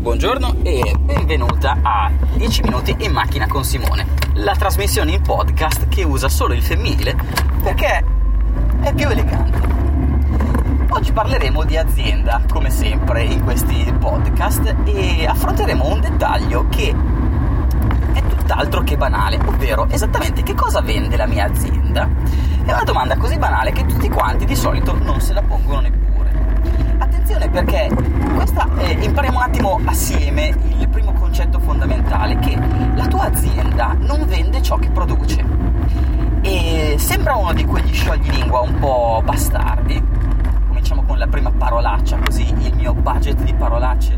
Buongiorno 0.00 0.56
e 0.62 0.96
benvenuta 0.98 1.76
a 1.82 2.10
10 2.32 2.62
minuti 2.62 2.96
in 3.00 3.12
macchina 3.12 3.46
con 3.46 3.64
Simone, 3.64 4.06
la 4.36 4.54
trasmissione 4.56 5.12
in 5.12 5.20
podcast 5.20 5.88
che 5.88 6.04
usa 6.04 6.30
solo 6.30 6.54
il 6.54 6.62
femminile 6.62 7.14
perché 7.62 8.02
è 8.80 8.94
più 8.94 9.06
elegante. 9.06 9.60
Oggi 10.88 11.12
parleremo 11.12 11.64
di 11.64 11.76
azienda, 11.76 12.40
come 12.50 12.70
sempre 12.70 13.24
in 13.24 13.44
questi 13.44 13.92
podcast, 13.98 14.74
e 14.86 15.26
affronteremo 15.26 15.86
un 15.86 16.00
dettaglio 16.00 16.66
che 16.70 16.94
è 18.14 18.22
tutt'altro 18.22 18.82
che 18.82 18.96
banale, 18.96 19.38
ovvero 19.44 19.86
esattamente 19.90 20.42
che 20.42 20.54
cosa 20.54 20.80
vende 20.80 21.18
la 21.18 21.26
mia 21.26 21.44
azienda. 21.44 22.08
È 22.64 22.72
una 22.72 22.84
domanda 22.84 23.18
così 23.18 23.36
banale 23.36 23.72
che 23.72 23.84
tutti 23.84 24.08
quanti 24.08 24.46
di 24.46 24.56
solito 24.56 24.96
non 24.96 25.20
se 25.20 25.34
la 25.34 25.42
pongono 25.42 25.79
impariamo 29.10 29.38
un 29.38 29.42
attimo 29.42 29.80
assieme 29.86 30.54
il 30.78 30.88
primo 30.88 31.12
concetto 31.12 31.58
fondamentale, 31.58 32.38
che 32.38 32.56
la 32.94 33.06
tua 33.08 33.24
azienda 33.24 33.96
non 33.98 34.24
vende 34.26 34.62
ciò 34.62 34.76
che 34.76 34.88
produce. 34.90 35.44
E 36.42 36.94
sembra 36.96 37.34
uno 37.34 37.52
di 37.52 37.64
quegli 37.64 37.92
scioglilingua 37.92 38.60
un 38.60 38.78
po' 38.78 39.20
bastardi. 39.24 40.00
Cominciamo 40.68 41.02
con 41.02 41.18
la 41.18 41.26
prima 41.26 41.50
parolaccia, 41.50 42.18
così 42.24 42.54
il 42.60 42.74
mio 42.76 42.94
budget 42.94 43.42
di 43.42 43.52
parolacce 43.52 44.16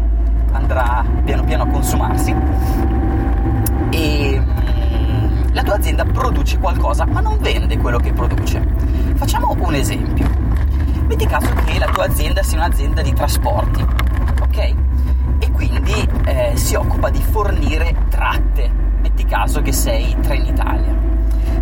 andrà 0.53 1.03
piano 1.25 1.45
piano 1.45 1.63
a 1.63 1.67
consumarsi. 1.69 2.35
E 3.91 4.41
mm, 4.41 5.53
la 5.53 5.63
tua 5.63 5.77
azienda 5.77 6.05
produce 6.05 6.59
qualcosa, 6.59 7.07
ma 7.07 7.21
non 7.21 7.39
vende 7.41 7.79
quello 7.79 7.99
che 7.99 8.13
produce. 8.13 8.63
Facciamo 9.15 9.57
un 9.59 9.75
esempio 9.75 10.43
metti 11.07 11.27
caso 11.27 11.51
che 11.65 11.79
la 11.79 11.87
tua 11.87 12.05
azienda 12.05 12.43
sia 12.43 12.59
un'azienda 12.59 13.03
di 13.03 13.13
trasporti, 13.13 13.85
ok? 14.53 14.75
E 15.39 15.51
quindi 15.51 16.09
eh, 16.27 16.53
si 16.55 16.75
occupa 16.75 17.09
di 17.09 17.23
fornire 17.23 17.95
tratte. 18.11 18.71
Metti 19.01 19.25
caso 19.25 19.63
che 19.63 19.73
sei 19.73 20.15
Trenitalia. 20.21 20.95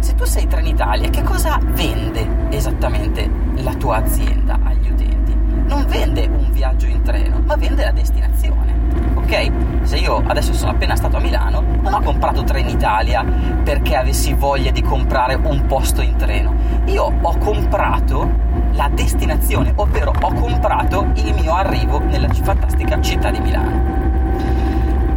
Se 0.01 0.15
tu 0.15 0.25
sei 0.25 0.47
Trenitalia, 0.47 1.09
che 1.09 1.23
cosa 1.23 1.59
vende 1.63 2.27
esattamente 2.51 3.31
la 3.57 3.75
tua 3.75 3.97
azienda 3.97 4.59
agli 4.63 4.91
utenti? 4.91 5.35
Non 5.67 5.87
vende 5.87 6.27
un 6.27 6.51
viaggio 6.51 6.87
in 6.87 7.03
treno, 7.03 7.41
ma 7.45 7.55
vende 7.55 7.85
la 7.85 7.93
destinazione. 7.93 8.75
Ok? 9.15 9.51
Se 9.83 9.97
io 9.97 10.23
adesso 10.27 10.53
sono 10.53 10.73
appena 10.73 10.97
stato 10.97 11.17
a 11.17 11.21
Milano, 11.21 11.63
non 11.83 11.95
ho 11.95 12.01
comprato 12.01 12.43
Trenitalia 12.43 13.25
perché 13.63 13.95
avessi 13.95 14.35
voglia 14.35 14.73
di 14.73 14.83
comprare 14.83 15.35
un 15.35 15.65
posto 15.67 16.03
in 16.03 16.17
treno. 16.17 16.55
Io 16.87 17.05
ho 17.21 17.39
comprato 17.39 18.50
la 18.73 18.89
destinazione, 18.93 19.73
ovvero 19.77 20.13
ho 20.21 20.33
comprato 20.35 21.07
il 21.15 21.35
mio 21.35 21.55
arrivo 21.55 21.99
nella 21.99 22.29
fantastica 22.29 23.01
città 23.01 23.31
di 23.31 23.41
Milano. 23.41 23.99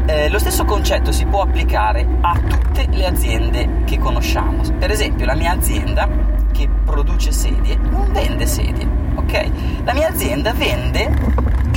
Eh, 0.06 0.30
lo 0.30 0.38
stesso 0.38 0.66
concetto 0.66 1.12
si 1.12 1.26
può 1.26 1.42
applicare 1.42 2.06
a 2.22 2.38
tutte 2.38 2.88
le 2.90 3.06
aziende 3.06 3.84
che 3.86 3.98
conosciamo. 4.00 4.62
Per 4.78 4.92
esempio, 4.92 5.26
la 5.26 5.36
mia 5.36 5.52
azienda 5.52 6.08
che 6.52 6.68
produce 6.84 7.32
sedie 7.32 7.78
non 7.78 8.12
vende 8.12 8.46
sedie, 8.46 8.88
ok? 9.16 9.50
La 9.86 9.94
mia 9.94 10.10
azienda 10.10 10.52
vende 10.54 11.10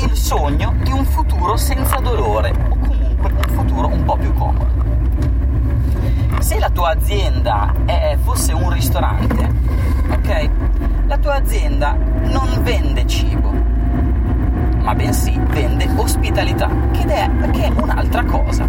il 0.03 0.15
sogno 0.15 0.75
di 0.83 0.91
un 0.91 1.05
futuro 1.05 1.57
senza 1.57 1.97
dolore 1.97 2.51
o 2.69 2.77
comunque 2.79 3.31
un 3.33 3.55
futuro 3.55 3.87
un 3.87 4.05
po' 4.05 4.17
più 4.17 4.33
comodo. 4.35 4.75
Se 6.41 6.59
la 6.59 6.71
tua 6.71 6.91
azienda 6.91 7.73
è, 7.85 8.17
fosse 8.23 8.53
un 8.53 8.71
ristorante, 8.71 9.51
ok? 10.11 10.51
Azienda 11.37 11.93
non 11.93 12.63
vende 12.63 13.07
cibo, 13.07 13.53
ma 14.81 14.95
bensì 14.95 15.39
vende 15.49 15.87
ospitalità, 15.95 16.67
che 16.93 17.05
è, 17.05 17.31
che 17.51 17.65
è 17.65 17.73
un'altra 17.77 18.25
cosa. 18.25 18.67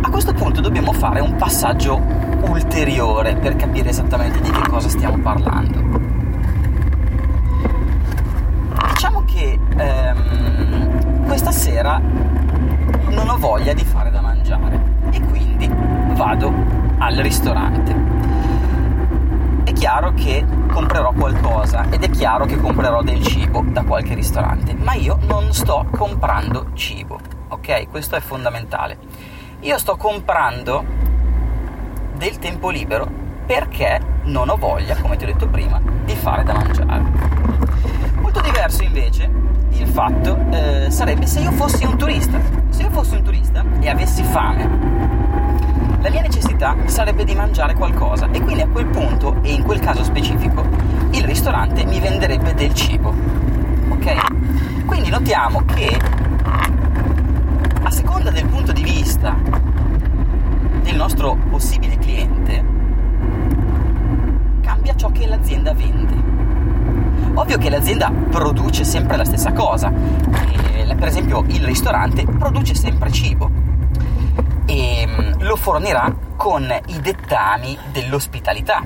A 0.00 0.08
questo 0.08 0.32
punto 0.32 0.62
dobbiamo 0.62 0.92
fare 0.92 1.20
un 1.20 1.36
passaggio 1.36 2.00
ulteriore 2.48 3.36
per 3.36 3.54
capire 3.56 3.90
esattamente 3.90 4.40
di 4.40 4.50
che 4.50 4.66
cosa 4.66 4.88
stiamo 4.88 5.18
parlando. 5.18 6.00
Diciamo 8.88 9.22
che 9.26 9.58
ehm, 9.76 11.26
questa 11.26 11.52
sera 11.52 12.00
non 13.10 13.28
ho 13.28 13.36
voglia 13.36 13.74
di 13.74 13.84
fare 13.84 14.10
da 14.10 14.22
mangiare 14.22 14.80
e 15.10 15.20
quindi 15.20 15.70
vado 16.14 16.50
al 16.96 17.16
ristorante 17.16 18.40
chiaro 19.80 20.12
che 20.12 20.44
comprerò 20.70 21.12
qualcosa 21.12 21.86
ed 21.90 22.02
è 22.02 22.10
chiaro 22.10 22.46
che 22.46 22.56
comprerò 22.56 23.02
del 23.02 23.22
cibo 23.22 23.64
da 23.66 23.82
qualche 23.82 24.14
ristorante, 24.14 24.74
ma 24.74 24.94
io 24.94 25.18
non 25.26 25.52
sto 25.52 25.86
comprando 25.90 26.68
cibo, 26.74 27.18
ok? 27.48 27.88
Questo 27.90 28.16
è 28.16 28.20
fondamentale. 28.20 28.98
Io 29.60 29.76
sto 29.78 29.96
comprando 29.96 30.84
del 32.16 32.38
tempo 32.38 32.70
libero 32.70 33.06
perché 33.44 34.00
non 34.24 34.48
ho 34.48 34.56
voglia, 34.56 34.96
come 34.96 35.16
ti 35.16 35.24
ho 35.24 35.26
detto 35.26 35.48
prima, 35.48 35.80
di 36.04 36.14
fare 36.14 36.44
da 36.44 36.54
mangiare. 36.54 37.02
Molto 38.20 38.40
diverso 38.40 38.82
invece 38.82 39.30
il 39.70 39.86
fatto 39.86 40.38
eh, 40.50 40.90
sarebbe 40.90 41.26
se 41.26 41.40
io 41.40 41.50
fossi 41.52 41.84
un 41.84 41.96
turista. 41.96 42.38
Se 42.70 42.82
io 42.82 42.90
fossi 42.90 43.16
un 43.16 43.22
turista 43.22 43.64
e 43.80 43.88
avessi 43.88 44.22
fame 44.22 45.10
la 46.00 46.08
mia 46.08 46.22
necessità 46.22 46.76
sarebbe 46.86 47.24
di 47.24 47.34
mangiare 47.34 47.74
qualcosa 47.74 48.28
e 48.30 48.40
quindi 48.40 48.62
a 48.62 48.68
quel 48.68 48.86
punto, 48.86 49.36
e 49.42 49.52
in 49.52 49.62
quel 49.62 49.80
caso 49.80 50.02
specifico, 50.02 50.64
il 51.10 51.24
ristorante 51.24 51.84
mi 51.84 52.00
venderebbe 52.00 52.54
del 52.54 52.72
cibo. 52.74 53.14
Ok? 53.90 54.84
Quindi 54.86 55.10
notiamo 55.10 55.62
che 55.66 55.98
a 57.82 57.90
seconda 57.90 58.30
del 58.30 58.46
punto 58.46 58.72
di 58.72 58.82
vista 58.82 59.36
del 60.82 60.96
nostro 60.96 61.36
possibile 61.50 61.98
cliente, 61.98 62.64
cambia 64.62 64.94
ciò 64.96 65.10
che 65.10 65.26
l'azienda 65.26 65.74
vende. 65.74 66.14
Ovvio 67.34 67.58
che 67.58 67.68
l'azienda 67.68 68.10
produce 68.30 68.84
sempre 68.84 69.16
la 69.16 69.24
stessa 69.24 69.52
cosa, 69.52 69.92
e, 69.92 70.94
per 70.94 71.08
esempio 71.08 71.44
il 71.48 71.64
ristorante 71.64 72.24
produce 72.24 72.74
sempre 72.74 73.10
cibo, 73.10 73.50
e 74.66 75.06
mm, 75.06 75.40
lo 75.40 75.56
fornirà 75.56 76.14
con 76.36 76.72
i 76.86 77.00
dettami 77.00 77.78
dell'ospitalità. 77.92 78.82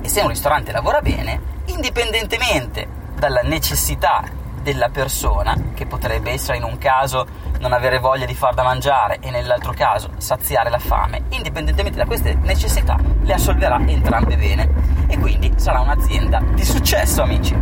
E 0.00 0.08
se 0.08 0.20
un 0.20 0.28
ristorante 0.28 0.72
lavora 0.72 1.00
bene, 1.00 1.40
indipendentemente 1.66 2.88
dalla 3.14 3.42
necessità 3.42 4.24
della 4.62 4.88
persona, 4.88 5.56
che 5.74 5.86
potrebbe 5.86 6.30
essere 6.30 6.56
in 6.56 6.64
un 6.64 6.78
caso 6.78 7.26
non 7.58 7.72
avere 7.72 7.98
voglia 7.98 8.26
di 8.26 8.34
far 8.34 8.54
da 8.54 8.62
mangiare 8.62 9.18
e 9.20 9.30
nell'altro 9.30 9.72
caso 9.72 10.10
saziare 10.18 10.70
la 10.70 10.78
fame, 10.78 11.24
indipendentemente 11.30 11.98
da 11.98 12.06
queste 12.06 12.34
necessità, 12.34 12.96
le 13.22 13.32
assolverà 13.32 13.80
entrambe 13.86 14.36
bene 14.36 14.68
e 15.06 15.18
quindi 15.18 15.52
sarà 15.56 15.80
un'azienda 15.80 16.42
di 16.54 16.64
successo, 16.64 17.22
amici. 17.22 17.54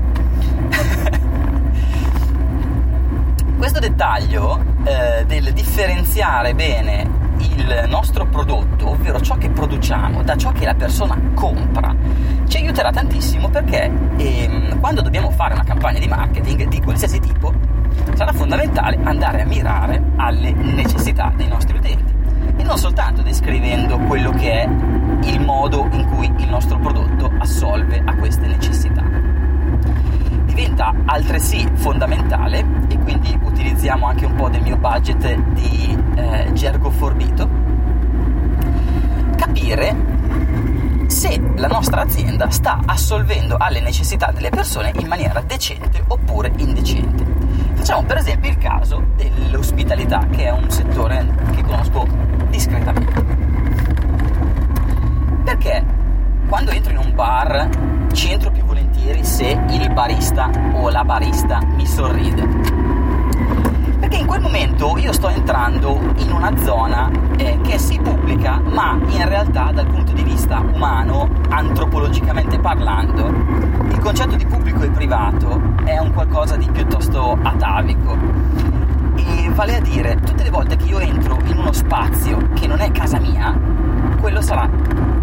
Questo 3.61 3.79
dettaglio 3.79 4.59
eh, 4.85 5.27
del 5.27 5.53
differenziare 5.53 6.55
bene 6.55 7.07
il 7.41 7.85
nostro 7.89 8.27
prodotto, 8.27 8.93
ovvero 8.93 9.21
ciò 9.21 9.37
che 9.37 9.51
produciamo, 9.51 10.23
da 10.23 10.35
ciò 10.35 10.51
che 10.51 10.65
la 10.65 10.73
persona 10.73 11.21
compra, 11.35 11.95
ci 12.49 12.57
aiuterà 12.57 12.91
tantissimo 12.91 13.51
perché 13.51 13.93
ehm, 14.17 14.81
quando 14.81 15.03
dobbiamo 15.03 15.31
fare 15.31 15.53
una 15.53 15.63
campagna 15.63 15.99
di 15.99 16.09
marketing 16.09 16.69
di 16.69 16.81
qualsiasi 16.81 17.21
tipo, 17.21 17.53
sarà 18.15 18.33
fondamentale 18.33 18.99
andare 19.03 19.43
a 19.43 19.45
mirare 19.45 20.03
alle 20.17 20.53
necessità 20.53 21.31
dei 21.37 21.49
nostri 21.49 21.77
utenti. 21.77 22.15
E 22.57 22.63
non 22.63 22.79
soltanto 22.79 23.21
descrivendo 23.21 23.99
quello 23.99 24.31
che 24.31 24.63
è 24.63 24.69
il 25.25 25.41
modo 25.45 25.87
in 25.93 26.07
cui 26.07 26.33
il 26.39 26.49
nostro 26.49 26.79
prodotto 26.79 27.31
assolve 27.39 28.03
a 28.07 28.15
queste 28.15 28.47
necessità. 28.47 29.05
Diventa 30.47 30.95
altresì 31.05 31.69
fondamentale, 31.75 32.65
e 32.89 32.99
utilizziamo 33.81 34.09
anche 34.09 34.27
un 34.27 34.35
po' 34.35 34.51
del 34.51 34.61
mio 34.61 34.77
budget 34.77 35.35
di 35.55 35.99
eh, 36.17 36.51
gergo 36.53 36.91
forbito, 36.91 37.49
capire 39.37 39.97
se 41.07 41.41
la 41.57 41.67
nostra 41.67 42.03
azienda 42.03 42.51
sta 42.51 42.81
assolvendo 42.85 43.57
alle 43.59 43.81
necessità 43.81 44.33
delle 44.33 44.51
persone 44.51 44.93
in 44.99 45.07
maniera 45.07 45.41
decente 45.41 46.05
oppure 46.07 46.53
indecente. 46.57 47.25
Facciamo 47.73 48.03
per 48.03 48.19
esempio 48.19 48.51
il 48.51 48.59
caso 48.59 49.03
dell'ospitalità, 49.17 50.27
che 50.31 50.45
è 50.45 50.51
un 50.51 50.69
settore 50.71 51.27
che 51.55 51.63
conosco 51.63 52.07
discretamente. 52.51 53.25
Perché 55.43 55.83
quando 56.47 56.71
entro 56.71 56.93
in 56.93 56.99
un 56.99 57.15
bar 57.15 57.69
ci 58.13 58.31
entro 58.31 58.51
più 58.51 58.63
volentieri 58.65 59.25
se 59.25 59.59
il 59.71 59.91
barista 59.91 60.51
o 60.75 60.91
la 60.91 61.03
barista 61.03 61.61
mi 61.65 61.87
sorride. 61.87 62.80
Perché 64.11 64.25
in 64.25 64.29
quel 64.29 64.41
momento 64.41 64.99
io 64.99 65.13
sto 65.13 65.29
entrando 65.29 65.97
in 66.17 66.33
una 66.33 66.53
zona 66.65 67.09
eh, 67.37 67.61
che 67.63 67.79
si 67.79 67.97
pubblica, 68.01 68.61
ma 68.61 68.99
in 69.07 69.29
realtà 69.29 69.71
dal 69.73 69.87
punto 69.87 70.13
di 70.13 70.25
vista 70.25 70.59
umano, 70.59 71.31
antropologicamente 71.49 72.59
parlando, 72.59 73.29
il 73.29 73.99
concetto 74.01 74.35
di 74.35 74.45
pubblico 74.47 74.83
e 74.83 74.91
privato 74.91 75.63
è 75.85 75.97
un 75.99 76.13
qualcosa 76.13 76.57
di 76.57 76.69
piuttosto 76.73 77.39
atavico. 77.41 78.17
E 79.15 79.49
vale 79.51 79.77
a 79.77 79.81
dire, 79.81 80.17
tutte 80.17 80.43
le 80.43 80.51
volte 80.51 80.75
che 80.75 80.87
io 80.87 80.99
entro 80.99 81.39
in 81.45 81.59
uno 81.59 81.71
spazio 81.71 82.49
che 82.55 82.67
non 82.67 82.81
è 82.81 82.91
casa 82.91 83.21
mia, 83.21 83.57
quello 84.19 84.41
sarà 84.41 84.69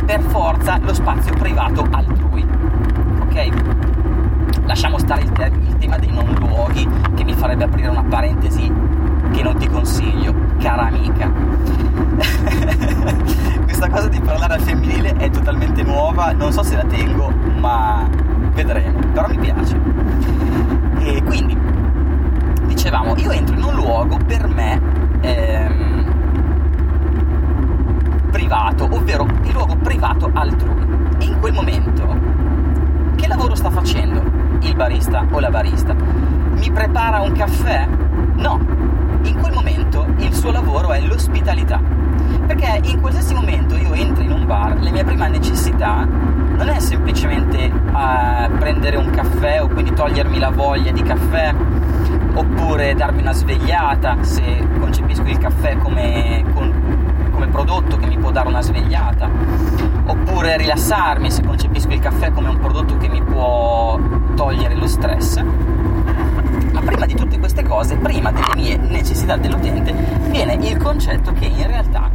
per 0.05 0.21
forza 0.21 0.79
lo 0.81 0.93
spazio 0.93 1.33
privato 1.33 1.85
altrui. 1.91 2.47
Ok? 3.19 3.86
Lasciamo 4.67 4.99
stare 4.99 5.21
il, 5.21 5.31
te- 5.31 5.51
il 5.65 5.77
tema 5.77 5.97
dei 5.97 6.11
non 6.11 6.25
luoghi, 6.39 6.85
che 7.15 7.23
mi 7.23 7.33
farebbe 7.33 7.63
aprire 7.63 7.87
una 7.87 8.03
parentesi 8.03 8.69
che 9.31 9.41
non 9.41 9.55
ti 9.57 9.65
consiglio, 9.67 10.35
cara 10.59 10.87
amica. 10.87 11.31
Questa 13.63 13.89
cosa 13.89 14.09
di 14.09 14.19
parlare 14.19 14.55
al 14.55 14.61
femminile 14.61 15.15
è 15.15 15.29
totalmente 15.29 15.83
nuova, 15.83 16.33
non 16.33 16.51
so 16.51 16.63
se 16.63 16.75
la 16.75 16.83
tengo, 16.83 17.31
ma 17.59 18.09
vedremo, 18.53 18.99
però 19.13 19.29
mi 19.29 19.37
piace. 19.37 19.79
E 20.99 21.23
quindi, 21.23 21.57
dicevamo, 22.65 23.15
io 23.15 23.31
entro 23.31 23.55
in 23.55 23.63
un 23.63 23.73
luogo 23.73 24.17
per 24.17 24.47
me 24.47 24.81
ehm, 25.21 26.13
privato, 28.31 28.83
ovvero 28.91 29.25
il 29.43 29.51
luogo 29.53 29.77
privato 29.77 30.29
altrui. 30.33 30.83
In 31.19 31.37
quel 31.39 31.53
momento, 31.53 32.05
che 33.15 33.27
lavoro 33.27 33.55
sta 33.55 33.69
facendo 33.69 34.36
il 34.61 34.75
barista 34.75 35.25
o 35.31 35.39
la 35.39 35.49
barista? 35.49 35.93
Mi 35.93 36.71
prepara 36.71 37.21
un 37.21 37.31
caffè? 37.33 37.87
No, 38.35 38.59
in 39.23 39.37
quel 39.39 39.53
momento 39.53 40.05
il 40.17 40.33
suo 40.33 40.51
lavoro 40.51 40.91
è 40.91 41.01
l'ospitalità. 41.01 41.79
Perché 42.45 42.79
in 42.83 42.99
qualsiasi 42.99 43.33
momento 43.33 43.75
io 43.75 43.93
entro 43.93 44.23
in 44.23 44.31
un 44.31 44.45
bar, 44.45 44.81
la 44.81 44.91
mia 44.91 45.03
prima 45.03 45.27
necessità 45.27 46.05
non 46.05 46.69
è 46.69 46.79
semplicemente 46.79 47.65
uh, 47.65 48.57
prendere 48.57 48.97
un 48.97 49.09
caffè 49.11 49.61
o 49.61 49.67
quindi 49.67 49.93
togliermi 49.93 50.39
la 50.39 50.49
voglia 50.49 50.91
di 50.91 51.01
caffè 51.03 51.53
oppure 52.33 52.93
darmi 52.93 53.21
una 53.21 53.33
svegliata 53.33 54.17
se 54.21 54.65
concepisco 54.79 55.23
il 55.23 55.37
caffè 55.37 55.77
come, 55.77 56.43
con, 56.53 56.96
prodotto 57.57 57.97
che 57.97 58.05
mi 58.05 58.19
può 58.19 58.29
dare 58.29 58.47
una 58.49 58.61
svegliata 58.61 59.27
oppure 60.05 60.57
rilassarmi 60.57 61.31
se 61.31 61.43
concepisco 61.43 61.91
il 61.91 61.99
caffè 61.99 62.31
come 62.31 62.49
un 62.49 62.59
prodotto 62.59 62.97
che 62.97 63.07
mi 63.07 63.19
può 63.23 63.99
togliere 64.35 64.75
lo 64.75 64.85
stress 64.85 65.41
ma 66.71 66.81
prima 66.81 67.07
di 67.07 67.15
tutte 67.15 67.39
queste 67.39 67.63
cose, 67.63 67.97
prima 67.97 68.31
delle 68.31 68.53
mie 68.55 68.77
necessità 68.77 69.37
dell'utente, 69.37 69.91
viene 70.29 70.53
il 70.53 70.77
concetto 70.77 71.31
che 71.31 71.45
in 71.45 71.65
realtà 71.65 72.11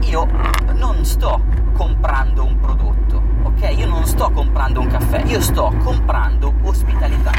io 0.00 0.26
non 0.72 1.04
sto 1.04 1.42
comprando 1.74 2.44
un 2.44 2.58
prodotto, 2.58 3.22
ok? 3.42 3.74
Io 3.76 3.86
non 3.86 4.06
sto 4.06 4.30
comprando 4.30 4.80
un 4.80 4.86
caffè, 4.86 5.22
io 5.26 5.42
sto 5.42 5.74
comprando 5.84 6.54
ospitalità. 6.62 7.32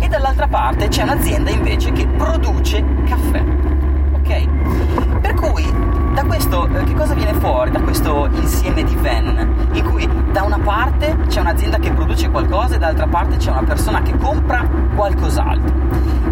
E 0.00 0.08
dall'altra 0.08 0.48
parte 0.48 0.88
c'è 0.88 1.04
un'azienda 1.04 1.50
invece 1.50 1.92
che 1.92 2.08
produce 2.08 2.84
caffè, 3.04 3.44
ok? 4.14 4.57
Da 6.18 6.24
questo 6.24 6.66
eh, 6.66 6.82
che 6.82 6.94
cosa 6.94 7.14
viene 7.14 7.32
fuori 7.34 7.70
da 7.70 7.80
questo 7.80 8.28
insieme 8.32 8.82
di 8.82 8.96
van 8.96 9.68
in 9.70 9.84
cui 9.88 10.04
da 10.32 10.42
una 10.42 10.58
parte 10.58 11.16
c'è 11.28 11.38
un'azienda 11.38 11.78
che 11.78 11.92
produce 11.92 12.28
qualcosa 12.28 12.74
e 12.74 12.78
dall'altra 12.78 13.06
parte 13.06 13.36
c'è 13.36 13.52
una 13.52 13.62
persona 13.62 14.02
che 14.02 14.16
compra 14.16 14.68
qualcos'altro. 14.96 15.72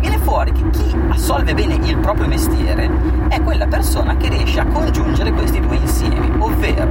Viene 0.00 0.18
fuori 0.18 0.50
che 0.50 0.68
chi 0.70 0.92
assolve 1.10 1.54
bene 1.54 1.74
il 1.74 1.98
proprio 1.98 2.26
mestiere 2.26 2.90
è 3.28 3.40
quella 3.42 3.68
persona 3.68 4.16
che 4.16 4.28
riesce 4.28 4.58
a 4.58 4.66
congiungere 4.66 5.30
questi 5.30 5.60
due 5.60 5.76
insiemi 5.76 6.32
ovvero 6.36 6.90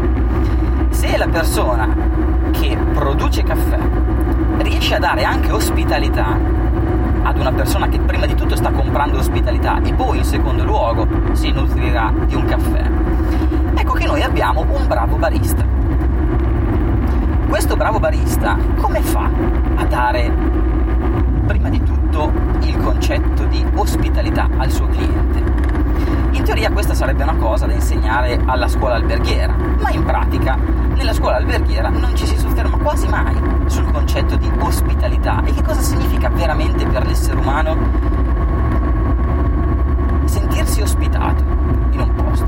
se 0.91 1.18
la 1.18 1.27
persona 1.27 1.94
che 2.51 2.77
produce 2.94 3.44
caffè 3.44 3.80
riesce 4.59 4.95
a 4.95 5.00
dare 5.00 5.25
anche 5.25 5.51
ospitalità 5.51 6.55
ad 7.25 7.39
una 7.39 7.51
persona 7.51 7.88
che 7.88 8.00
prima 8.00 8.27
di 8.27 8.36
tutto 8.36 8.56
sta 8.56 8.69
comprando 8.72 9.18
ospitalità 9.18 9.81
e 9.81 9.94
poi 9.94 10.19
in 10.19 10.24
secondo 10.24 10.63
luogo 10.63 11.07
si 11.31 11.51
nutrirà 11.51 12.13
di 12.25 12.36
un 12.36 12.45
caffè, 12.45 12.89
ecco 13.75 13.94
che 13.94 14.06
noi 14.06 14.22
abbiamo 14.22 14.62
un 14.62 14.86
bravo 14.88 15.18
barista. 15.18 15.66
Questo 17.50 17.75
bravo 17.75 18.00
barista 18.00 18.57
come 18.75 19.01
fa 19.01 19.30
a 19.75 19.86
dare 19.86 20.31
prima 21.48 21.69
di 21.69 21.81
tutto 21.81 22.31
il 22.62 22.77
concetto 22.77 23.45
di 23.45 23.66
ospitalità 23.74 24.48
al 24.57 24.69
suo 24.69 24.88
cliente? 24.88 25.44
Teoria 26.45 26.69
questa 26.69 26.94
sarebbe 26.94 27.24
una 27.24 27.36
cosa 27.38 27.65
da 27.65 27.74
insegnare 27.74 28.39
alla 28.45 28.68
scuola 28.68 28.94
alberghiera, 28.94 29.56
ma 29.80 29.89
in 29.89 30.03
pratica 30.03 30.56
nella 30.94 31.12
scuola 31.12 31.38
alberghiera 31.38 31.89
non 31.89 32.15
ci 32.15 32.27
si 32.27 32.38
sofferma 32.38 32.77
quasi 32.77 33.07
mai 33.07 33.36
sul 33.65 33.92
concetto 33.92 34.36
di 34.36 34.47
ospitalità 34.59 35.44
e 35.44 35.51
che 35.51 35.63
cosa 35.63 35.81
significa 35.81 36.30
veramente 36.30 36.86
per 36.86 37.03
l'essere 37.07 37.39
umano 37.39 37.75
sentirsi 40.25 40.81
ospitato 40.81 41.44
in 41.89 42.00
un 42.00 42.13
posto. 42.13 42.48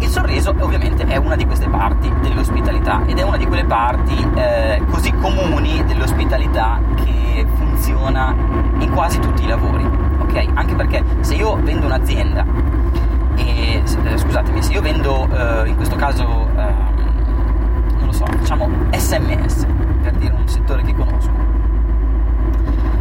Il 0.00 0.08
sorriso 0.08 0.54
ovviamente 0.58 1.06
è 1.06 1.16
una 1.16 1.34
di 1.34 1.46
queste 1.46 1.66
parti 1.66 2.12
dell'ospitalità 2.20 3.06
ed 3.06 3.18
è 3.18 3.22
una 3.22 3.38
di 3.38 3.46
quelle 3.46 3.64
parti 3.64 4.14
eh, 4.34 4.82
così 4.90 5.12
comuni 5.14 5.82
dell'ospitalità 5.86 6.78
che 6.94 7.17
funziona 7.54 8.34
in 8.78 8.90
quasi 8.92 9.18
tutti 9.18 9.44
i 9.44 9.46
lavori 9.46 10.08
ok? 10.28 10.48
Anche 10.54 10.74
perché 10.74 11.02
se 11.20 11.34
io 11.34 11.56
vendo 11.56 11.86
un'azienda 11.86 12.44
e 13.36 13.82
eh, 13.82 14.18
scusatemi, 14.18 14.62
se 14.62 14.72
io 14.72 14.82
vendo 14.82 15.28
eh, 15.30 15.68
in 15.68 15.76
questo 15.76 15.96
caso 15.96 16.22
eh, 16.56 16.74
non 17.96 18.06
lo 18.06 18.12
so, 18.12 18.26
facciamo 18.26 18.68
SMS 18.92 19.66
per 20.02 20.12
dire 20.16 20.34
un 20.34 20.46
settore 20.46 20.82
che 20.82 20.94
conosco. 20.94 21.46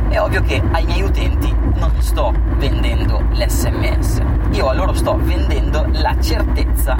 È 0.09 0.19
ovvio 0.19 0.41
che 0.41 0.61
ai 0.71 0.85
miei 0.85 1.01
utenti 1.01 1.53
non 1.75 1.91
sto 1.99 2.33
vendendo 2.57 3.21
l'SMS, 3.33 4.21
io 4.51 4.69
a 4.69 4.73
loro 4.73 4.93
sto 4.93 5.17
vendendo 5.21 5.85
la 5.91 6.15
certezza 6.19 6.95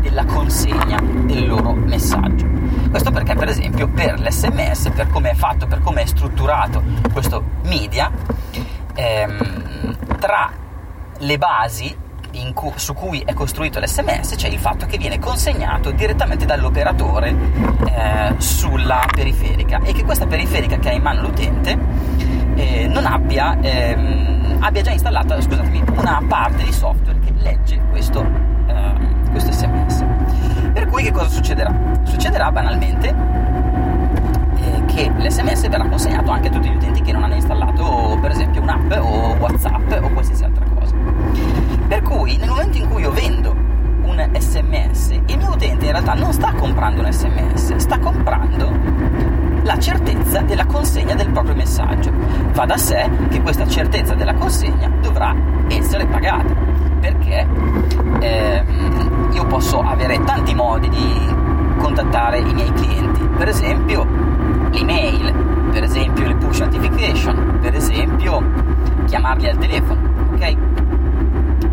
della 0.00 0.24
consegna 0.26 1.00
del 1.00 1.46
loro 1.46 1.72
messaggio. 1.72 2.46
Questo 2.94 3.10
perché, 3.10 3.34
per 3.34 3.48
esempio, 3.48 3.88
per 3.88 4.20
l'SMS, 4.20 4.90
per 4.90 5.08
come 5.08 5.30
è 5.30 5.34
fatto, 5.34 5.66
per 5.66 5.80
come 5.80 6.02
è 6.02 6.06
strutturato 6.06 6.80
questo 7.12 7.42
media, 7.64 8.08
ehm, 8.94 9.96
tra 10.20 10.52
le 11.18 11.36
basi 11.36 11.96
cu- 12.52 12.76
su 12.76 12.94
cui 12.94 13.20
è 13.26 13.32
costruito 13.32 13.80
l'SMS 13.80 14.36
c'è 14.36 14.46
il 14.46 14.60
fatto 14.60 14.86
che 14.86 14.96
viene 14.96 15.18
consegnato 15.18 15.90
direttamente 15.90 16.44
dall'operatore 16.44 17.34
eh, 17.84 18.34
sulla 18.36 19.04
periferica 19.12 19.80
e 19.82 19.92
che 19.92 20.04
questa 20.04 20.28
periferica 20.28 20.76
che 20.76 20.90
ha 20.90 20.92
in 20.92 21.02
mano 21.02 21.22
l'utente 21.22 21.76
eh, 22.54 22.86
non 22.86 23.06
abbia, 23.06 23.58
ehm, 23.60 24.58
abbia 24.60 24.82
già 24.82 24.92
installato 24.92 25.40
scusatemi, 25.40 25.82
una 25.96 26.22
parte 26.28 26.62
di 26.62 26.72
software 26.72 27.18
che 27.18 27.32
legge 27.38 27.76
questo, 27.90 28.24
eh, 28.68 29.30
questo 29.32 29.50
SMS. 29.50 29.83
Cosa 31.14 31.28
succederà? 31.28 31.72
Succederà 32.02 32.50
banalmente 32.50 33.14
che 34.86 35.12
l'SMS 35.16 35.68
verrà 35.68 35.86
consegnato 35.88 36.32
anche 36.32 36.48
a 36.48 36.50
tutti 36.50 36.68
gli 36.68 36.74
utenti 36.74 37.02
che 37.02 37.12
non 37.12 37.22
hanno 37.22 37.34
installato 37.34 38.18
per 38.20 38.32
esempio 38.32 38.60
un'app 38.60 38.90
o 38.98 39.36
Whatsapp 39.38 39.92
o 40.02 40.08
qualsiasi 40.08 40.42
altra 40.42 40.64
cosa. 40.76 40.96
Per 41.86 42.02
cui 42.02 42.36
nel 42.36 42.48
momento 42.48 42.78
in 42.78 42.88
cui 42.88 43.02
io 43.02 43.12
vendo 43.12 43.52
un 43.52 44.28
SMS, 44.36 45.10
il 45.26 45.38
mio 45.38 45.50
utente 45.50 45.84
in 45.84 45.92
realtà 45.92 46.14
non 46.14 46.32
sta 46.32 46.52
comprando 46.52 47.02
un 47.02 47.12
SMS, 47.12 47.76
sta 47.76 47.96
comprando 48.00 48.72
la 49.62 49.78
certezza 49.78 50.40
della 50.40 50.66
consegna 50.66 51.14
del 51.14 51.30
proprio 51.30 51.54
messaggio. 51.54 52.10
Va 52.52 52.66
da 52.66 52.76
sé 52.76 53.08
che 53.30 53.40
questa 53.40 53.68
certezza 53.68 54.14
della 54.14 54.34
consegna 54.34 54.88
dovrà 55.00 55.32
essere 55.68 56.06
pagata, 56.06 56.54
perché 57.04 57.46
eh, 58.20 58.64
io 59.32 59.44
posso 59.44 59.80
avere 59.80 60.18
tanti 60.24 60.54
modi 60.54 60.88
di 60.88 61.34
contattare 61.76 62.38
i 62.38 62.54
miei 62.54 62.72
clienti, 62.72 63.20
per 63.36 63.48
esempio 63.48 64.06
l'email, 64.70 65.68
per 65.70 65.82
esempio 65.82 66.26
le 66.26 66.34
push 66.36 66.60
notification, 66.60 67.58
per 67.60 67.74
esempio 67.74 68.42
chiamarli 69.04 69.48
al 69.48 69.58
telefono, 69.58 70.00
ok? 70.32 70.56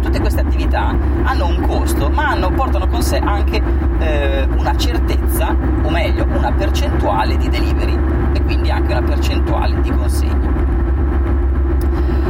Tutte 0.02 0.20
queste 0.20 0.42
attività 0.42 0.94
hanno 1.24 1.46
un 1.46 1.62
costo, 1.66 2.10
ma 2.10 2.32
hanno, 2.32 2.50
portano 2.50 2.88
con 2.88 3.02
sé 3.02 3.18
anche 3.18 3.62
eh, 4.00 4.48
una 4.58 4.76
certezza, 4.76 5.56
o 5.84 5.90
meglio, 5.90 6.26
una 6.26 6.52
percentuale 6.52 7.38
di 7.38 7.48
delivery 7.48 7.98
e 8.34 8.42
quindi 8.42 8.70
anche 8.70 8.92
una 8.92 9.04
percentuale 9.04 9.80
di 9.80 9.92
consegna. 9.92 10.50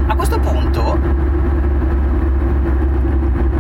A 0.05 0.15
questo 0.15 0.38
punto, 0.39 1.00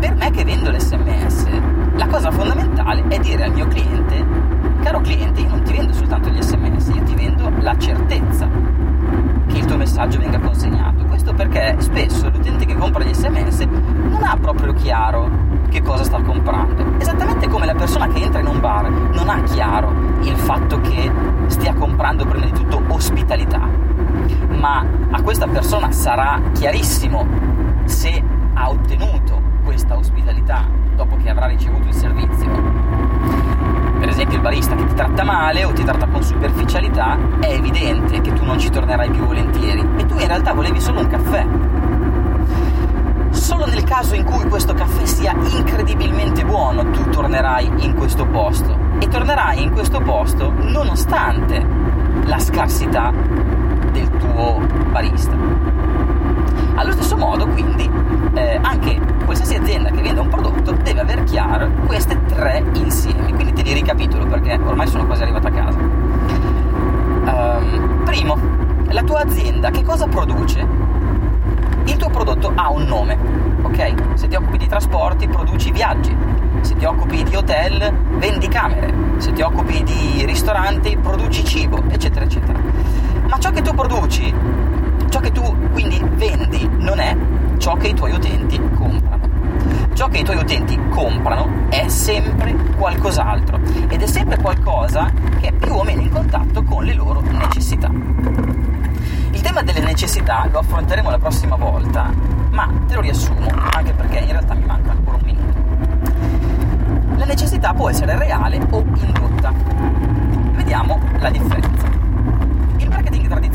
per 0.01 0.15
me 0.15 0.31
che 0.31 0.43
vendo 0.43 0.71
l'SMS, 0.71 1.45
la 1.93 2.07
cosa 2.07 2.31
fondamentale 2.31 3.05
è 3.07 3.19
dire 3.19 3.43
al 3.43 3.53
mio 3.53 3.67
cliente 3.67 4.61
Caro 4.81 4.99
cliente, 5.01 5.41
io 5.41 5.49
non 5.49 5.61
ti 5.61 5.73
vendo 5.73 5.93
soltanto 5.93 6.29
gli 6.29 6.41
sms, 6.41 6.87
io 6.87 7.03
ti 7.03 7.13
vendo 7.13 7.51
la 7.59 7.77
certezza 7.77 8.49
che 9.47 9.57
il 9.57 9.65
tuo 9.65 9.77
messaggio 9.77 10.17
venga 10.17 10.39
consegnato. 10.39 11.03
Questo 11.05 11.33
perché 11.33 11.75
spesso 11.77 12.29
l'utente 12.29 12.65
che 12.65 12.75
compra 12.75 13.03
gli 13.03 13.13
sms 13.13 13.59
non 13.59 14.23
ha 14.23 14.35
proprio 14.37 14.73
chiaro 14.73 15.29
che 15.69 15.83
cosa 15.83 16.03
sta 16.03 16.19
comprando. 16.21 16.97
Esattamente 16.97 17.47
come 17.47 17.67
la 17.67 17.75
persona 17.75 18.07
che 18.07 18.23
entra 18.23 18.39
in 18.39 18.47
un 18.47 18.59
bar 18.59 18.89
non 18.89 19.29
ha 19.29 19.43
chiaro 19.43 19.93
il 20.21 20.35
fatto 20.35 20.81
che 20.81 21.11
stia 21.45 21.75
comprando 21.75 22.25
prima 22.25 22.45
di 22.45 22.51
tutto 22.51 22.81
ospitalità, 22.87 23.69
ma 24.49 24.83
a 25.11 25.21
questa 25.21 25.45
persona 25.45 25.91
sarà 25.91 26.41
chiarissimo 26.53 27.27
se 27.85 28.21
ha 28.53 28.67
ottenuto 28.67 29.30
questa 29.91 29.97
ospitalità 29.97 30.65
dopo 30.95 31.17
che 31.17 31.29
avrà 31.29 31.47
ricevuto 31.47 31.87
il 31.87 31.93
servizio 31.93 32.49
per 33.99 34.09
esempio 34.09 34.37
il 34.37 34.41
barista 34.41 34.75
che 34.75 34.85
ti 34.85 34.93
tratta 34.93 35.23
male 35.23 35.63
o 35.63 35.73
ti 35.73 35.83
tratta 35.83 36.07
con 36.07 36.23
superficialità, 36.23 37.17
è 37.39 37.53
evidente 37.53 38.19
che 38.21 38.33
tu 38.33 38.43
non 38.43 38.57
ci 38.57 38.71
tornerai 38.71 39.11
più 39.11 39.25
volentieri 39.25 39.87
e 39.97 40.05
tu 40.07 40.17
in 40.17 40.25
realtà 40.25 40.53
volevi 40.53 40.81
solo 40.81 41.01
un 41.01 41.07
caffè. 41.07 41.45
Solo 43.29 43.67
nel 43.67 43.83
caso 43.83 44.15
in 44.15 44.23
cui 44.23 44.43
questo 44.45 44.73
caffè 44.73 45.05
sia 45.05 45.35
incredibilmente 45.55 46.43
buono, 46.43 46.89
tu 46.89 47.09
tornerai 47.09 47.85
in 47.85 47.93
questo 47.93 48.25
posto 48.25 48.75
e 48.97 49.07
tornerai 49.07 49.61
in 49.61 49.71
questo 49.71 49.99
posto 49.99 50.51
nonostante 50.51 51.63
la 52.23 52.39
scarsità 52.39 53.13
del 53.91 54.09
tuo 54.17 54.65
barista. 54.89 55.80
Allo 56.81 56.93
stesso 56.93 57.15
modo, 57.15 57.45
quindi, 57.45 57.87
eh, 58.33 58.57
anche 58.59 58.99
qualsiasi 59.23 59.53
azienda 59.53 59.91
che 59.91 60.01
venda 60.01 60.21
un 60.21 60.29
prodotto 60.29 60.71
deve 60.71 61.01
aver 61.01 61.23
chiaro 61.25 61.69
queste 61.85 62.19
tre 62.25 62.63
insiemi. 62.73 63.31
Quindi 63.33 63.53
te 63.53 63.61
li 63.61 63.73
ricapitolo 63.73 64.25
perché 64.25 64.59
ormai 64.63 64.87
sono 64.87 65.05
quasi 65.05 65.21
arrivato 65.21 65.45
a 65.45 65.51
casa. 65.51 65.77
Um, 67.23 68.01
primo, 68.03 68.35
la 68.87 69.03
tua 69.03 69.21
azienda 69.21 69.69
che 69.69 69.83
cosa 69.83 70.07
produce? 70.07 70.67
Il 71.85 71.97
tuo 71.97 72.09
prodotto 72.09 72.51
ha 72.55 72.71
un 72.71 72.85
nome, 72.85 73.15
ok? 73.61 73.93
Se 74.15 74.27
ti 74.27 74.35
occupi 74.35 74.57
di 74.57 74.67
trasporti, 74.67 75.27
produci 75.27 75.69
viaggi. 75.69 76.17
Se 76.61 76.75
ti 76.75 76.85
occupi 76.85 77.21
di 77.21 77.35
hotel, 77.35 77.93
vendi 78.17 78.47
camere. 78.47 78.91
Se 79.17 79.31
ti 79.33 79.43
occupi 79.43 79.83
di 79.83 80.25
ristoranti, 80.25 80.97
produci 80.97 81.45
cibo, 81.45 81.83
eccetera, 81.89 82.25
eccetera. 82.25 82.59
Ma 83.27 83.37
ciò 83.37 83.51
che 83.51 83.61
tu 83.61 83.71
produci, 83.75 84.33
ciò 85.11 85.19
che 85.19 85.31
tu 85.31 85.69
quindi 85.71 86.01
vendi, 86.15 86.67
non 86.79 86.99
è 86.99 87.15
ciò 87.57 87.75
che 87.75 87.89
i 87.89 87.93
tuoi 87.93 88.13
utenti 88.13 88.59
comprano 88.75 89.11
ciò 89.93 90.07
che 90.07 90.19
i 90.19 90.23
tuoi 90.23 90.37
utenti 90.37 90.79
comprano 90.89 91.67
è 91.69 91.87
sempre 91.87 92.55
qualcos'altro 92.75 93.59
ed 93.87 94.01
è 94.01 94.07
sempre 94.07 94.37
qualcosa 94.37 95.11
che 95.39 95.49
è 95.49 95.51
più 95.51 95.73
o 95.73 95.83
meno 95.83 96.01
in 96.01 96.09
contatto 96.09 96.63
con 96.63 96.83
le 96.83 96.93
loro 96.93 97.21
necessità. 97.21 97.89
Il 99.31 99.41
tema 99.41 99.61
delle 99.61 99.81
necessità 99.81 100.47
lo 100.49 100.59
affronteremo 100.59 101.09
la 101.09 101.19
prossima 101.19 101.55
volta, 101.55 102.11
ma 102.49 102.67
te 102.87 102.95
lo 102.95 103.01
riassumo, 103.01 103.47
anche 103.73 103.93
perché 103.93 104.19
in 104.19 104.31
realtà 104.31 104.55
mi 104.55 104.65
manca 104.65 104.91
ancora 104.91 105.17
un 105.17 105.23
minuto. 105.23 107.17
La 107.17 107.25
necessità 107.25 107.73
può 107.73 107.89
essere 107.89 108.17
reale 108.17 108.59
o 108.71 108.79
indotta. 108.79 109.53
Vediamo 110.53 110.99
la 111.19 111.29
differenza. 111.29 112.00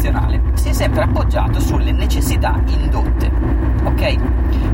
Tradizionale 0.06 0.40
si 0.54 0.68
è 0.68 0.72
sempre 0.72 1.02
appoggiato 1.02 1.58
sulle 1.58 1.90
necessità 1.90 2.60
indotte, 2.66 3.30
ok? 3.84 4.16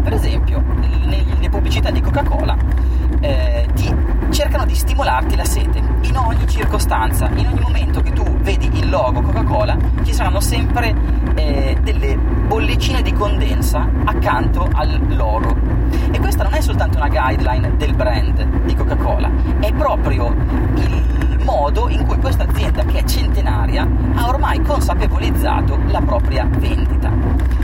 Per 0.03 0.12
esempio, 0.12 0.62
nelle 1.07 1.49
pubblicità 1.49 1.91
di 1.91 2.01
Coca-Cola 2.01 2.57
eh, 3.21 3.67
ti 3.75 3.95
cercano 4.31 4.67
di 4.67 4.75
stimolarti 4.75 5.37
la 5.37 5.45
sete 5.45 5.81
in 6.03 6.17
ogni 6.17 6.47
circostanza, 6.47 7.29
in 7.35 7.47
ogni 7.47 7.61
momento 7.61 8.03
che 8.03 8.12
tu 8.12 8.25
vedi 8.41 8.69
il 8.79 8.91
logo 8.91 9.23
Coca-Cola 9.23 9.77
ci 10.03 10.12
saranno 10.12 10.41
sempre 10.41 10.95
eh, 11.35 11.79
delle 11.83 12.17
bollicine 12.17 13.01
di 13.01 13.12
condensa 13.12 13.89
accanto 14.05 14.69
al 14.73 15.01
logo 15.09 15.57
e 16.11 16.19
questa 16.19 16.43
non 16.43 16.53
è 16.55 16.61
soltanto 16.61 16.99
una 16.99 17.09
guideline 17.09 17.77
del 17.77 17.95
brand 17.95 18.45
di 18.65 18.75
Coca-Cola, 18.75 19.31
è 19.61 19.73
proprio 19.73 20.35
il 20.75 21.12
modo 21.43 21.89
in 21.89 22.05
cui 22.07 22.19
questa 22.19 22.45
azienda 22.45 22.85
che 22.85 22.99
è 22.99 23.05
centenaria 23.05 23.87
ha 24.15 24.29
ormai 24.29 24.61
consapevolizzato 24.63 25.79
la 25.89 26.01
propria 26.01 26.45
vendita. 26.45 27.11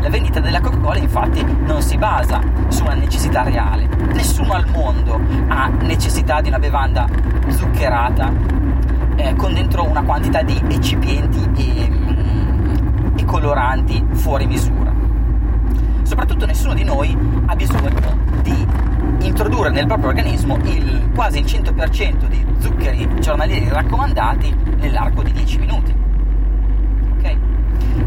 La 0.00 0.08
vendita 0.08 0.40
della 0.40 0.60
Coca-Cola 0.60 0.98
infatti 0.98 1.44
non 1.64 1.82
si 1.82 1.96
basa 1.96 2.40
su 2.68 2.82
una 2.82 2.94
necessità 2.94 3.42
reale. 3.42 3.88
Nessuno 4.12 4.52
al 4.52 4.68
mondo 4.70 5.20
ha 5.48 5.68
necessità 5.68 6.40
di 6.40 6.48
una 6.48 6.58
bevanda 6.58 7.06
zuccherata 7.48 8.32
eh, 9.16 9.34
con 9.34 9.52
dentro 9.52 9.84
una 9.84 10.02
quantità 10.02 10.42
di 10.42 10.60
eccipienti 10.68 11.50
e, 11.56 11.88
mm, 11.88 13.16
e 13.16 13.24
coloranti 13.24 14.04
fuori 14.12 14.46
misura. 14.46 14.92
Soprattutto 16.02 16.46
nessuno 16.46 16.74
di 16.74 16.84
noi 16.84 17.16
ha 17.46 17.54
bisogno 17.54 17.90
di 18.42 18.66
introdurre 19.20 19.70
nel 19.70 19.86
proprio 19.86 20.08
organismo 20.08 20.56
il, 20.64 21.10
quasi 21.14 21.38
il 21.38 21.44
100% 21.44 22.26
di 22.26 22.46
zuccheri 22.58 23.08
giornalieri 23.20 23.68
raccomandati 23.68 24.54
nell'arco 24.76 25.22
di 25.22 25.32
10 25.32 25.58
minuti. 25.58 25.94
Ok? 27.16 27.36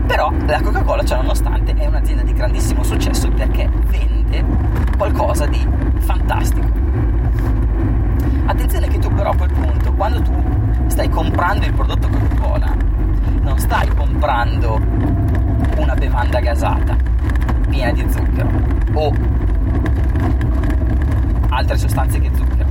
Però 0.08 0.32
la 0.46 0.62
Coca-Cola, 0.62 1.04
cioè 1.04 1.18
nonostante, 1.18 1.74
è 1.74 1.86
un'azienda 1.86 2.24
di 2.24 2.34
grandissimo 2.34 2.84
successo 2.84 3.30
perché 3.30 3.70
vende 3.88 4.44
qualcosa 4.98 5.46
di 5.46 5.66
fantastico. 6.00 6.68
Attenzione 8.46 8.88
che 8.88 9.00
tu 9.00 9.10
però 9.14 9.32
a 9.32 9.36
quel 9.36 9.52
punto, 9.52 9.94
quando 9.94 10.22
tu 10.22 10.34
stai 10.88 11.10
comprando 11.10 11.66
il 11.66 11.74
prodotto 11.74 12.08
Coca-Cola, 12.08 12.76
non 13.42 13.58
stai 13.58 13.88
comprando 13.96 14.80
una 15.78 15.94
bevanda 15.96 16.40
gasata 16.40 16.96
piena 17.70 17.92
di 17.92 18.06
zucchero 18.12 18.50
o 18.94 19.12
altre 21.52 21.78
sostanze 21.78 22.20
che 22.20 22.32
zucchero. 22.34 22.70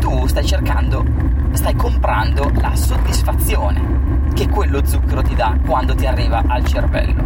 Tu 0.00 0.26
stai 0.26 0.44
cercando, 0.44 1.04
stai 1.52 1.74
comprando 1.74 2.50
la 2.54 2.74
soddisfazione 2.74 4.28
che 4.34 4.48
quello 4.48 4.84
zucchero 4.84 5.22
ti 5.22 5.34
dà 5.34 5.56
quando 5.66 5.94
ti 5.94 6.06
arriva 6.06 6.42
al 6.46 6.64
cervello. 6.64 7.22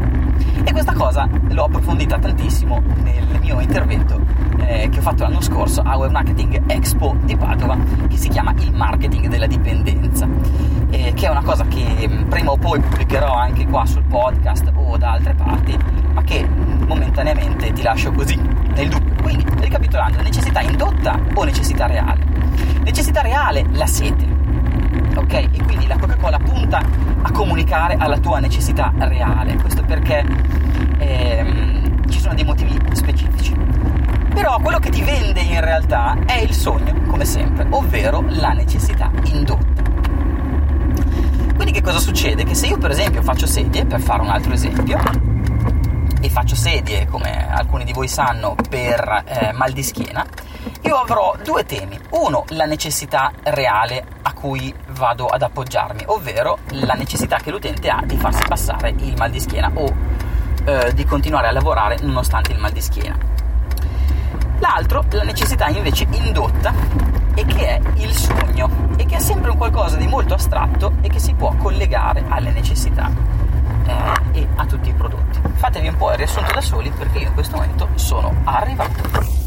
E 0.65 0.73
questa 0.73 0.93
cosa 0.93 1.29
l'ho 1.49 1.65
approfondita 1.65 2.19
tantissimo 2.19 2.83
nel 3.03 3.39
mio 3.41 3.61
intervento 3.61 4.21
eh, 4.59 4.89
che 4.91 4.99
ho 4.99 5.03
fatto 5.03 5.23
l'anno 5.23 5.41
scorso 5.41 5.83
a 5.83 5.97
Web 5.97 6.11
Marketing 6.11 6.63
Expo 6.67 7.17
di 7.23 7.37
Padova, 7.37 7.77
che 8.09 8.17
si 8.17 8.29
chiama 8.29 8.53
Il 8.59 8.73
marketing 8.75 9.29
della 9.29 9.47
dipendenza, 9.47 10.27
eh, 10.91 11.13
che 11.15 11.27
è 11.27 11.31
una 11.31 11.43
cosa 11.43 11.65
che 11.67 12.09
mm, 12.09 12.29
prima 12.29 12.51
o 12.51 12.57
poi 12.57 12.81
pubblicherò 12.81 13.33
anche 13.33 13.67
qua 13.67 13.85
sul 13.87 14.05
podcast 14.05 14.73
o 14.75 14.97
da 14.97 15.13
altre 15.13 15.35
parti, 15.35 15.77
ma 16.13 16.23
che 16.23 16.47
momentaneamente 16.87 17.73
ti 17.73 17.83
lascio 17.83 18.11
così 18.13 18.37
nel 18.75 18.89
dubbio. 18.89 19.15
Quindi, 19.23 19.45
ricapitolando, 19.61 20.21
necessità 20.23 20.61
indotta 20.61 21.19
o 21.35 21.45
necessità 21.45 21.87
reale? 21.87 22.25
Necessità 22.83 23.21
reale, 23.23 23.65
la 23.73 23.87
sete. 23.87 24.27
Ok? 25.17 25.33
E 25.33 25.63
quindi 25.65 25.87
la 25.87 25.97
Coca-Cola 25.97 26.39
punta 26.39 26.83
a 27.23 27.31
comunicare 27.31 27.95
alla 27.99 28.19
tua 28.19 28.39
necessità 28.39 28.93
reale. 28.99 29.57
Questo 29.57 29.83
perché 29.83 30.25
ehm, 30.99 32.09
ci 32.09 32.21
sono 32.21 32.35
dei 32.35 32.45
motivi 32.45 32.79
specifici. 32.93 33.55
Però 34.35 34.59
quello 34.61 34.79
che 34.79 34.91
ti 34.91 35.03
vende 35.03 35.41
in 35.41 35.61
realtà 35.61 36.19
è 36.27 36.39
il 36.39 36.53
sogno, 36.53 36.93
come 37.07 37.25
sempre, 37.25 37.67
ovvero 37.71 38.25
la 38.27 38.51
necessità 38.51 39.11
indotta. 39.25 39.83
Quindi 41.55 41.73
che 41.73 41.83
cosa 41.83 41.99
succede? 41.99 42.45
Che 42.45 42.55
se 42.55 42.67
io 42.67 42.77
per 42.77 42.91
esempio 42.91 43.23
faccio 43.23 43.47
sedie, 43.47 43.87
per 43.87 44.01
fare 44.01 44.23
un 44.23 44.29
altro 44.29 44.53
esempio, 44.53 44.99
e 46.25 46.31
faccio 46.31 46.57
sedie, 46.57 47.07
come 47.07 47.47
alcuni 47.51 47.85
di 47.85 47.93
voi 47.93 48.09
sanno, 48.09 48.55
per 48.71 49.25
eh, 49.27 49.53
mal 49.53 49.73
di 49.73 49.83
schiena, 49.83 50.25
io 50.81 50.97
avrò 50.97 51.37
due 51.45 51.67
temi. 51.67 51.99
Uno, 52.13 52.45
la 52.49 52.65
necessità 52.65 53.31
reale 53.43 54.03
a 54.23 54.33
cui 54.33 54.75
vado 54.93 55.27
ad 55.27 55.43
appoggiarmi, 55.43 56.05
ovvero 56.07 56.61
la 56.71 56.95
necessità 56.95 57.37
che 57.37 57.51
l'utente 57.51 57.91
ha 57.91 58.01
di 58.07 58.17
farsi 58.17 58.41
passare 58.49 58.95
il 58.97 59.15
mal 59.19 59.31
di 59.31 59.39
schiena 59.39 59.71
o 59.75 59.95
eh, 60.65 60.95
di 60.95 61.05
continuare 61.05 61.49
a 61.49 61.53
lavorare 61.53 61.99
nonostante 62.01 62.53
il 62.53 62.59
mal 62.59 62.73
di 62.73 62.81
schiena. 62.81 63.19
L'altro, 64.61 65.05
la 65.11 65.25
necessità 65.25 65.69
invece 65.69 66.07
indotta 66.11 66.73
e 67.35 67.45
che 67.45 67.67
è 67.67 67.81
il 67.97 68.15
sogno 68.15 68.71
e 68.97 69.05
che 69.05 69.17
è 69.17 69.21
sempre 69.21 69.51
un 69.51 69.59
qualcosa 69.59 69.97
di 69.97 70.07
molto 70.07 70.33
astratto 70.33 70.95
e 71.03 71.09
che 71.09 71.19
si 71.19 71.35
può 71.35 71.55
collegare 71.57 72.25
alle 72.29 72.51
necessità 72.51 73.34
eh, 73.87 74.41
e 74.41 74.49
a 74.57 74.67
tutti 74.67 74.89
i 74.89 74.93
prodotti. 74.93 75.41
Fatevi 75.55 75.89
un 75.89 75.97
po' 75.97 76.11
il 76.11 76.19
riassunto 76.19 76.53
da 76.53 76.61
soli 76.61 76.91
perché 76.91 77.19
io 77.19 77.29
in 77.29 77.35
questo 77.35 77.57
momento 77.57 77.89
sono 77.95 78.35
arrivato. 78.45 79.44